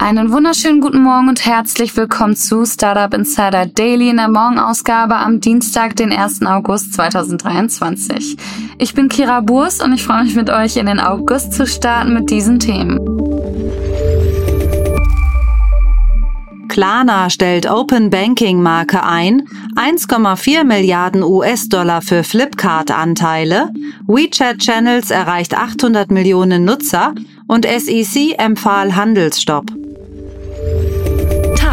[0.00, 5.40] Einen wunderschönen guten Morgen und herzlich willkommen zu Startup Insider Daily in der Morgenausgabe am
[5.40, 6.42] Dienstag, den 1.
[6.42, 8.36] August 2023.
[8.78, 12.14] Ich bin Kira Burs und ich freue mich mit euch in den August zu starten
[12.14, 12.98] mit diesen Themen.
[16.68, 23.70] Klarna stellt Open Banking Marke ein, 1,4 Milliarden US-Dollar für Flipkart-Anteile,
[24.06, 27.14] WeChat Channels erreicht 800 Millionen Nutzer
[27.48, 29.72] und SEC empfahl Handelsstopp.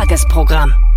[0.05, 0.94] Tagesprogramm.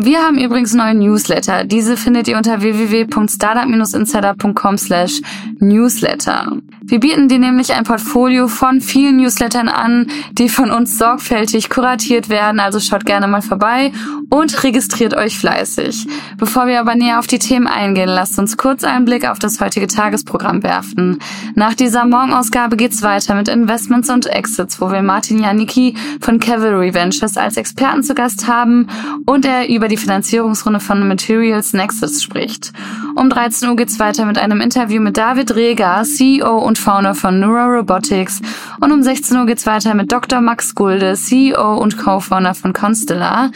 [0.00, 1.64] Wir haben übrigens neue Newsletter.
[1.64, 5.20] Diese findet ihr unter www.startup-insider.com slash
[5.58, 6.52] newsletter.
[6.88, 12.30] Wir bieten dir nämlich ein Portfolio von vielen Newslettern an, die von uns sorgfältig kuratiert
[12.30, 13.92] werden, also schaut gerne mal vorbei
[14.30, 16.06] und registriert euch fleißig.
[16.38, 19.60] Bevor wir aber näher auf die Themen eingehen, lasst uns kurz einen Blick auf das
[19.60, 21.18] heutige Tagesprogramm werfen.
[21.54, 26.94] Nach dieser Morgenausgabe geht's weiter mit Investments und Exits, wo wir Martin Janicki von Cavalry
[26.94, 28.86] Ventures als Experten zu Gast haben
[29.26, 32.72] und er über die Finanzierungsrunde von Materials Nexus spricht.
[33.16, 37.40] Um 13 Uhr geht's weiter mit einem Interview mit David Reger, CEO und Founder von
[37.40, 38.40] Neurorobotics.
[38.80, 40.40] Und um 16 Uhr geht's weiter mit Dr.
[40.40, 43.50] Max Gulde, CEO und Co-Founder von Constellar.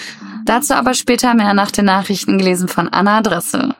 [0.45, 3.75] Dazu aber später mehr nach den Nachrichten gelesen von Anna Dressel.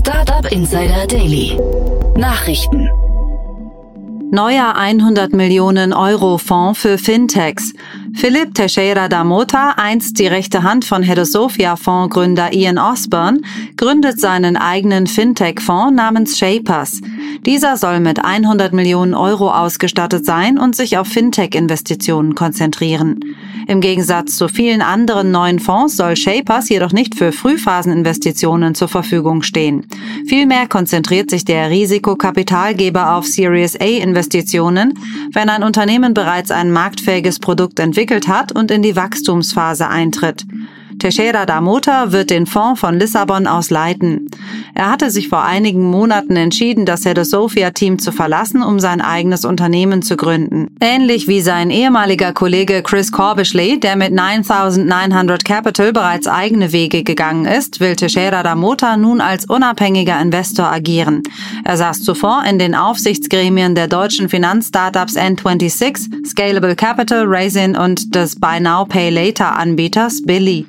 [0.00, 1.58] Startup Insider Daily.
[2.16, 2.88] Nachrichten.
[4.30, 7.72] Neuer 100 Millionen Euro Fonds für Fintechs.
[8.16, 13.40] Philipp Teixeira da Mota, einst die rechte Hand von Hedosofia Fondsgründer Ian Osborne,
[13.76, 17.00] gründet seinen eigenen Fintech-Fonds namens Shapers.
[17.44, 23.20] Dieser soll mit 100 Millionen Euro ausgestattet sein und sich auf Fintech-Investitionen konzentrieren.
[23.66, 29.42] Im Gegensatz zu vielen anderen neuen Fonds soll Shapers jedoch nicht für Frühphaseninvestitionen zur Verfügung
[29.42, 29.86] stehen.
[30.26, 34.94] Vielmehr konzentriert sich der Risikokapitalgeber auf Series A-Investitionen,
[35.32, 40.44] wenn ein Unternehmen bereits ein marktfähiges Produkt entwickelt hat und in die Wachstumsphase eintritt.
[40.98, 44.28] Teixeira da Mota wird den Fonds von Lissabon aus leiten.
[44.74, 49.44] Er hatte sich vor einigen Monaten entschieden, das Head Sophia-Team zu verlassen, um sein eigenes
[49.44, 50.68] Unternehmen zu gründen.
[50.80, 57.46] Ähnlich wie sein ehemaliger Kollege Chris Corbishley, der mit 9900 Capital bereits eigene Wege gegangen
[57.46, 61.22] ist, will Teixeira da Mota nun als unabhängiger Investor agieren.
[61.64, 68.38] Er saß zuvor in den Aufsichtsgremien der deutschen Finanzstartups N26, Scalable Capital, Raisin und des
[68.38, 70.66] Buy Now Pay Later Anbieters Billy.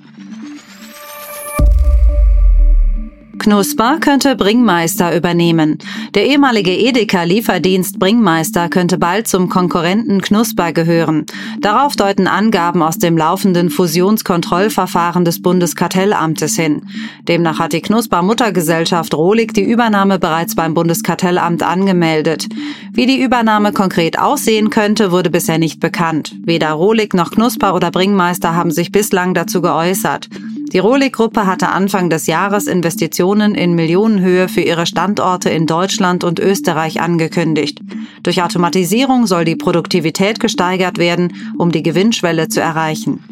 [3.37, 5.77] Knusper könnte Bringmeister übernehmen.
[6.13, 11.25] Der ehemalige Edeka-Lieferdienst Bringmeister könnte bald zum Konkurrenten Knusper gehören.
[11.61, 16.83] Darauf deuten Angaben aus dem laufenden Fusionskontrollverfahren des Bundeskartellamtes hin.
[17.27, 22.47] Demnach hat die Knusper-Muttergesellschaft Rohlig die Übernahme bereits beim Bundeskartellamt angemeldet.
[22.93, 26.35] Wie die Übernahme konkret aussehen könnte, wurde bisher nicht bekannt.
[26.43, 30.29] Weder Rohlig noch Knusper oder Bringmeister haben sich bislang dazu geäußert.
[30.75, 36.37] Die Rohlig-Gruppe hatte Anfang des Jahres Investitionen in Millionenhöhe für ihre Standorte in Deutschland und
[36.37, 37.79] Österreich angekündigt.
[38.23, 43.23] Durch Automatisierung soll die Produktivität gesteigert werden, um die Gewinnschwelle zu erreichen.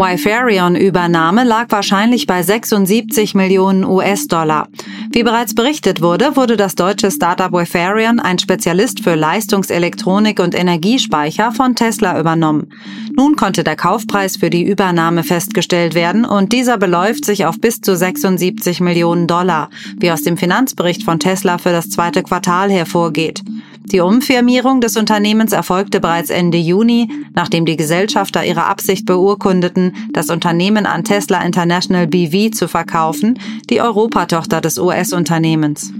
[0.00, 4.66] Wifarion-Übernahme lag wahrscheinlich bei 76 Millionen US-Dollar.
[5.12, 11.52] Wie bereits berichtet wurde, wurde das deutsche Startup Wifarion, ein Spezialist für Leistungselektronik und Energiespeicher,
[11.52, 12.72] von Tesla übernommen.
[13.14, 17.82] Nun konnte der Kaufpreis für die Übernahme festgestellt werden und dieser beläuft sich auf bis
[17.82, 19.68] zu 76 Millionen Dollar,
[19.98, 23.42] wie aus dem Finanzbericht von Tesla für das zweite Quartal hervorgeht.
[23.90, 30.30] Die Umfirmierung des Unternehmens erfolgte bereits Ende Juni, nachdem die Gesellschafter ihre Absicht beurkundeten, das
[30.30, 35.92] Unternehmen an Tesla International BV zu verkaufen, die Europatochter des US-Unternehmens.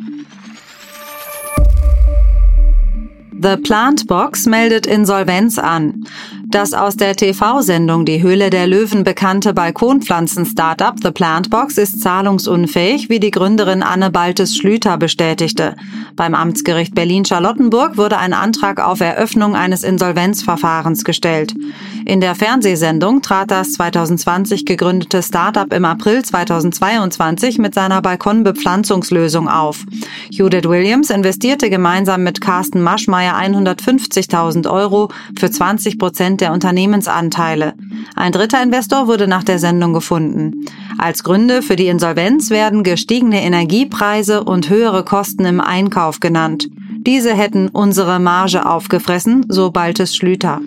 [3.43, 6.05] The Plant Box meldet Insolvenz an.
[6.49, 13.09] Das aus der TV-Sendung Die Höhle der Löwen bekannte Balkonpflanzen-Startup The Plant Box ist zahlungsunfähig,
[13.09, 15.77] wie die Gründerin Anne Baltes Schlüter bestätigte.
[16.17, 21.55] Beim Amtsgericht Berlin-Charlottenburg wurde ein Antrag auf Eröffnung eines Insolvenzverfahrens gestellt.
[22.05, 29.85] In der Fernsehsendung trat das 2020 gegründete Startup im April 2022 mit seiner Balkonbepflanzungslösung auf.
[30.31, 37.75] Judith Williams investierte gemeinsam mit Carsten Maschmeyer 150.000 Euro für 20 Prozent Prozent der Unternehmensanteile.
[38.17, 40.67] Ein dritter Investor wurde nach der Sendung gefunden.
[40.99, 46.69] Als Gründe für die Insolvenz werden gestiegene Energiepreise und höhere Kosten im Einkauf genannt.
[47.07, 50.61] Diese hätten unsere Marge aufgefressen, so Baltes Schlüter.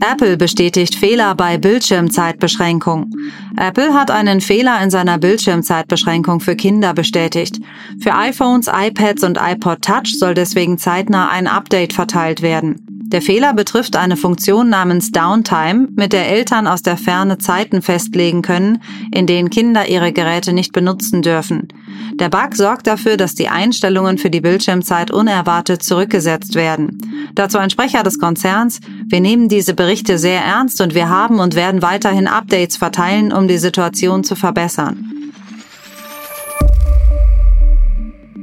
[0.00, 3.10] Apple bestätigt Fehler bei Bildschirmzeitbeschränkung.
[3.56, 7.60] Apple hat einen Fehler in seiner Bildschirmzeitbeschränkung für Kinder bestätigt.
[8.00, 12.76] Für iPhones, iPads und iPod Touch soll deswegen zeitnah ein Update verteilt werden.
[13.10, 18.42] Der Fehler betrifft eine Funktion namens Downtime, mit der Eltern aus der Ferne Zeiten festlegen
[18.42, 21.68] können, in denen Kinder ihre Geräte nicht benutzen dürfen.
[22.14, 26.98] Der Bug sorgt dafür, dass die Einstellungen für die Bildschirmzeit unerwartet zurückgesetzt werden.
[27.34, 31.54] Dazu ein Sprecher des Konzerns, wir nehmen diese Berichte sehr ernst und wir haben und
[31.54, 35.17] werden weiterhin Updates verteilen, um die Situation zu verbessern.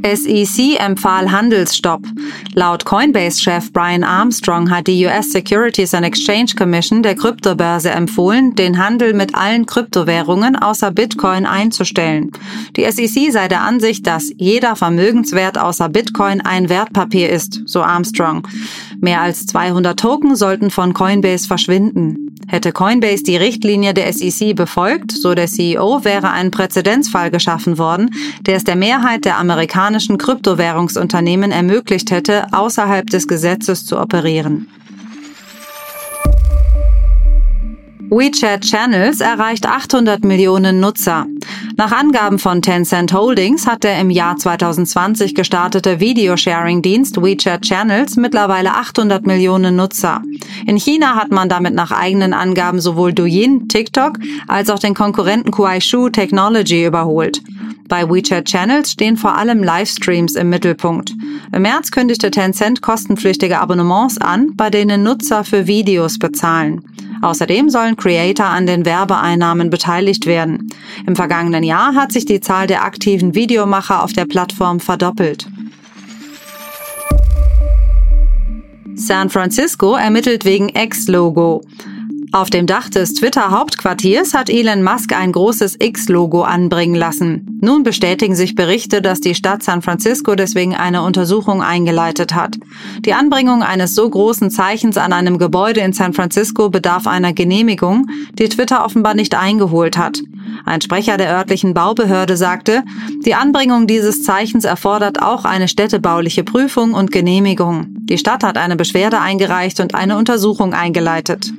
[0.06, 2.04] SEC empfahl Handelsstopp.
[2.54, 8.78] Laut Coinbase-Chef Brian Armstrong hat die US Securities and Exchange Commission der Kryptobörse empfohlen, den
[8.78, 12.32] Handel mit allen Kryptowährungen außer Bitcoin einzustellen.
[12.76, 18.48] Die SEC sei der Ansicht, dass jeder Vermögenswert außer Bitcoin ein Wertpapier ist, so Armstrong.
[19.00, 22.25] Mehr als 200 Token sollten von Coinbase verschwinden.
[22.48, 28.12] Hätte Coinbase die Richtlinie der SEC befolgt, so der CEO, wäre ein Präzedenzfall geschaffen worden,
[28.42, 34.68] der es der Mehrheit der amerikanischen Kryptowährungsunternehmen ermöglicht hätte, außerhalb des Gesetzes zu operieren.
[38.10, 41.26] WeChat Channels erreicht 800 Millionen Nutzer.
[41.76, 48.76] Nach Angaben von Tencent Holdings hat der im Jahr 2020 gestartete Videosharing-Dienst WeChat Channels mittlerweile
[48.76, 50.22] 800 Millionen Nutzer.
[50.68, 55.52] In China hat man damit nach eigenen Angaben sowohl Douyin, TikTok als auch den Konkurrenten
[55.52, 57.42] Kuaishou Technology überholt.
[57.88, 61.14] Bei WeChat Channels stehen vor allem Livestreams im Mittelpunkt.
[61.52, 66.84] Im März kündigte Tencent kostenpflichtige Abonnements an, bei denen Nutzer für Videos bezahlen.
[67.26, 70.70] Außerdem sollen Creator an den Werbeeinnahmen beteiligt werden.
[71.08, 75.48] Im vergangenen Jahr hat sich die Zahl der aktiven Videomacher auf der Plattform verdoppelt.
[78.94, 81.64] San Francisco ermittelt wegen X-Logo.
[82.36, 87.60] Auf dem Dach des Twitter-Hauptquartiers hat Elon Musk ein großes X-Logo anbringen lassen.
[87.62, 92.58] Nun bestätigen sich Berichte, dass die Stadt San Francisco deswegen eine Untersuchung eingeleitet hat.
[93.06, 98.08] Die Anbringung eines so großen Zeichens an einem Gebäude in San Francisco bedarf einer Genehmigung,
[98.34, 100.20] die Twitter offenbar nicht eingeholt hat.
[100.66, 102.84] Ein Sprecher der örtlichen Baubehörde sagte,
[103.26, 107.86] die Anbringung dieses Zeichens erfordert auch eine städtebauliche Prüfung und Genehmigung.
[108.10, 111.54] Die Stadt hat eine Beschwerde eingereicht und eine Untersuchung eingeleitet.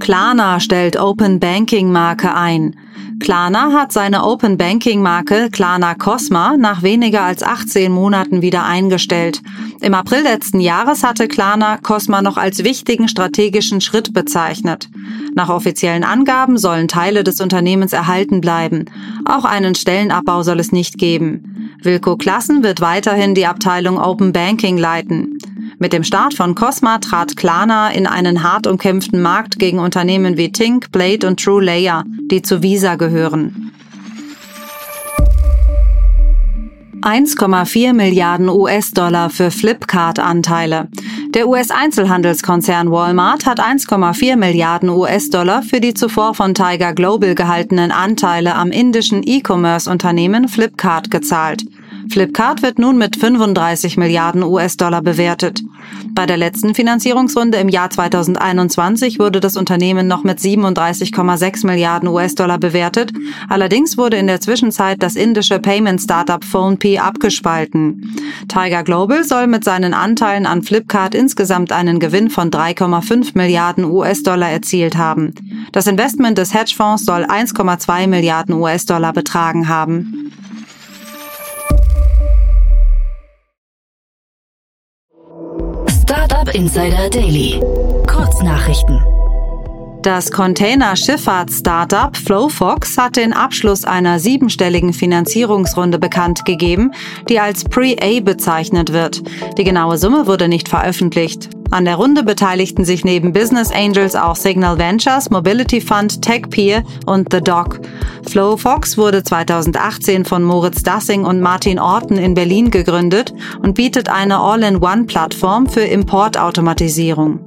[0.00, 2.74] Klarna stellt Open Banking Marke ein.
[3.20, 9.42] Klarna hat seine Open Banking Marke Klarna Cosma nach weniger als 18 Monaten wieder eingestellt.
[9.82, 14.88] Im April letzten Jahres hatte Klarna Cosma noch als wichtigen strategischen Schritt bezeichnet.
[15.34, 18.86] Nach offiziellen Angaben sollen Teile des Unternehmens erhalten bleiben.
[19.26, 21.70] Auch einen Stellenabbau soll es nicht geben.
[21.82, 25.38] Wilko Klassen wird weiterhin die Abteilung Open Banking leiten.
[25.82, 30.52] Mit dem Start von Cosma trat Klarna in einen hart umkämpften Markt gegen Unternehmen wie
[30.52, 33.72] Tink, Blade und True Layer, die zu Visa gehören.
[37.00, 40.88] 1,4 Milliarden US-Dollar für Flipkart-Anteile.
[41.30, 48.54] Der US-Einzelhandelskonzern Walmart hat 1,4 Milliarden US-Dollar für die zuvor von Tiger Global gehaltenen Anteile
[48.54, 51.64] am indischen E-Commerce-Unternehmen Flipkart gezahlt.
[52.10, 55.62] Flipkart wird nun mit 35 Milliarden US-Dollar bewertet.
[56.12, 62.58] Bei der letzten Finanzierungsrunde im Jahr 2021 wurde das Unternehmen noch mit 37,6 Milliarden US-Dollar
[62.58, 63.12] bewertet.
[63.48, 68.16] Allerdings wurde in der Zwischenzeit das indische Payment-Startup PhonePe abgespalten.
[68.48, 74.50] Tiger Global soll mit seinen Anteilen an Flipkart insgesamt einen Gewinn von 3,5 Milliarden US-Dollar
[74.50, 75.32] erzielt haben.
[75.70, 80.32] Das Investment des Hedgefonds soll 1,2 Milliarden US-Dollar betragen haben.
[86.40, 87.60] Startup Insider Daily.
[88.06, 89.04] Kurznachrichten.
[90.00, 96.92] Das Container-Schifffahrt-Startup Flowfox hat den Abschluss einer siebenstelligen Finanzierungsrunde bekannt gegeben,
[97.28, 99.22] die als Pre-A bezeichnet wird.
[99.58, 101.50] Die genaue Summe wurde nicht veröffentlicht.
[101.70, 107.32] An der Runde beteiligten sich neben Business Angels auch Signal Ventures, Mobility Fund, TechPeer und
[107.32, 107.80] The Doc.
[108.28, 114.38] Flowfox wurde 2018 von Moritz Dassing und Martin Orten in Berlin gegründet und bietet eine
[114.38, 117.38] All-in-One-Plattform für Importautomatisierung.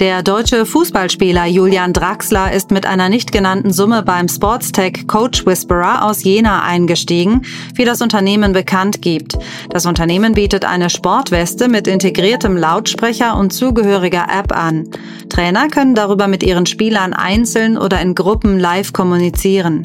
[0.00, 6.04] Der deutsche Fußballspieler Julian Draxler ist mit einer nicht genannten Summe beim Sportstech Coach Whisperer
[6.04, 7.42] aus Jena eingestiegen,
[7.74, 9.36] wie das Unternehmen bekannt gibt.
[9.70, 14.88] Das Unternehmen bietet eine Sportweste mit integriertem Lautsprecher und zugehöriger App an.
[15.30, 19.82] Trainer können darüber mit ihren Spielern einzeln oder in Gruppen live kommunizieren.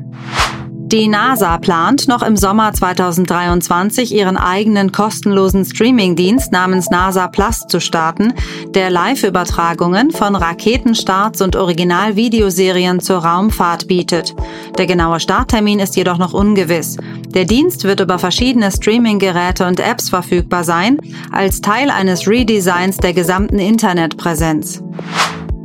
[0.93, 7.79] Die NASA plant noch im Sommer 2023 ihren eigenen kostenlosen Streamingdienst namens NASA Plus zu
[7.79, 8.31] starten,
[8.75, 14.35] der Live-Übertragungen von Raketenstarts und Original-Videoserien zur Raumfahrt bietet.
[14.77, 16.97] Der genaue Starttermin ist jedoch noch ungewiss.
[17.25, 20.99] Der Dienst wird über verschiedene Streaming-Geräte und Apps verfügbar sein,
[21.31, 24.83] als Teil eines Redesigns der gesamten Internetpräsenz.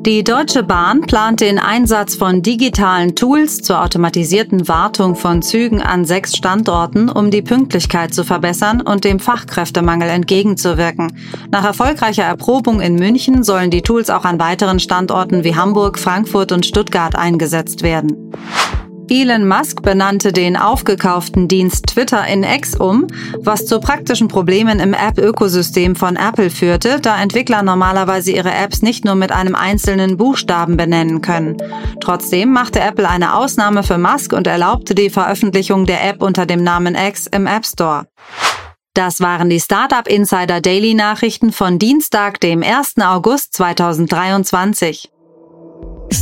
[0.06, 6.04] Die Deutsche Bahn plant den Einsatz von digitalen Tools zur automatisierten Wartung von Zügen an
[6.04, 11.12] sechs Standorten, um die Pünktlichkeit zu verbessern und dem Fachkräftemangel entgegenzuwirken.
[11.50, 16.52] Nach erfolgreicher Erprobung in München sollen die Tools auch an weiteren Standorten wie Hamburg, Frankfurt
[16.52, 18.32] und Stuttgart eingesetzt werden.
[19.10, 23.06] Elon Musk benannte den aufgekauften Dienst Twitter in X um,
[23.38, 29.04] was zu praktischen Problemen im App-Ökosystem von Apple führte, da Entwickler normalerweise ihre Apps nicht
[29.04, 31.56] nur mit einem einzelnen Buchstaben benennen können.
[32.00, 36.62] Trotzdem machte Apple eine Ausnahme für Musk und erlaubte die Veröffentlichung der App unter dem
[36.62, 38.06] Namen X im App Store.
[38.94, 42.94] Das waren die Startup Insider Daily Nachrichten von Dienstag, dem 1.
[42.98, 45.10] August 2023.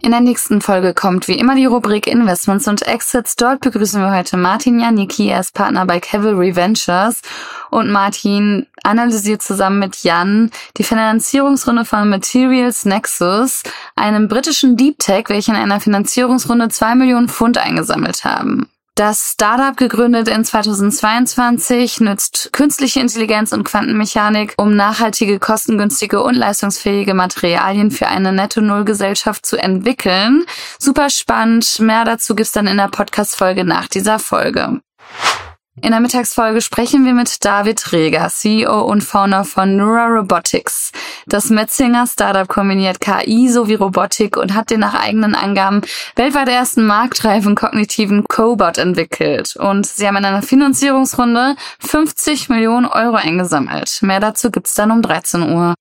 [0.00, 3.34] In der nächsten Folge kommt wie immer die Rubrik Investments und Exits.
[3.34, 7.20] Dort begrüßen wir heute Martin Janicki, er ist Partner bei Cavalry Ventures.
[7.70, 13.64] Und Martin analysiert zusammen mit Jan die Finanzierungsrunde von Materials Nexus,
[13.96, 18.68] einem britischen Deep Tech, welche in einer Finanzierungsrunde zwei Millionen Pfund eingesammelt haben.
[18.98, 27.14] Das Startup, gegründet in 2022, nützt künstliche Intelligenz und Quantenmechanik, um nachhaltige, kostengünstige und leistungsfähige
[27.14, 30.44] Materialien für eine Netto-Null-Gesellschaft zu entwickeln.
[30.80, 31.78] Super spannend.
[31.78, 34.80] Mehr dazu gibt's dann in der Podcast-Folge nach dieser Folge.
[35.80, 40.92] In der Mittagsfolge sprechen wir mit David Reger, CEO und Founder von Neura Robotics.
[41.26, 45.82] Das Metzinger Startup kombiniert KI sowie Robotik und hat den nach eigenen Angaben
[46.16, 49.56] weltweit ersten marktreifen kognitiven Cobot entwickelt.
[49.56, 53.98] Und sie haben in einer Finanzierungsrunde 50 Millionen Euro eingesammelt.
[54.02, 55.74] Mehr dazu gibt's dann um 13 Uhr.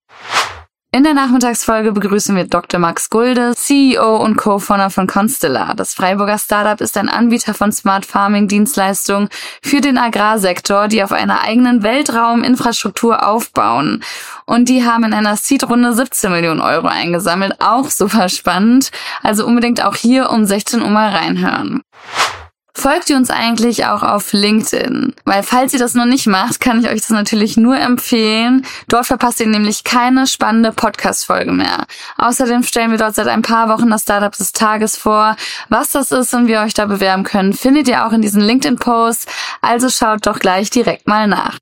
[0.94, 2.79] In der Nachmittagsfolge begrüßen wir Dr.
[2.79, 5.75] Max Gulde, CEO und Co-Founder von Constellar.
[5.75, 9.27] Das Freiburger Startup ist ein Anbieter von Smart Farming Dienstleistungen
[9.62, 14.01] für den Agrarsektor, die auf einer eigenen Weltrauminfrastruktur aufbauen.
[14.46, 17.56] Und die haben in einer Seed-Runde 17 Millionen Euro eingesammelt.
[17.60, 18.91] Auch super spannend.
[19.22, 21.82] Also unbedingt auch hier um 16 Uhr mal reinhören
[22.78, 25.14] folgt ihr uns eigentlich auch auf LinkedIn.
[25.26, 28.66] Weil falls ihr das noch nicht macht, kann ich euch das natürlich nur empfehlen.
[28.88, 31.86] Dort verpasst ihr nämlich keine spannende Podcast-Folge mehr.
[32.18, 35.36] Außerdem stellen wir dort seit ein paar Wochen das Startup des Tages vor.
[35.70, 38.42] Was das ist und wie ihr euch da bewerben könnt, findet ihr auch in diesen
[38.42, 39.26] LinkedIn-Posts.
[39.62, 41.58] Also schaut doch gleich direkt mal nach.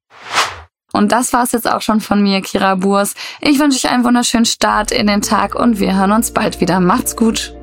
[0.91, 3.15] Und das war's jetzt auch schon von mir, Kira Burs.
[3.41, 6.79] Ich wünsche euch einen wunderschönen Start in den Tag und wir hören uns bald wieder.
[6.79, 7.54] Macht's gut.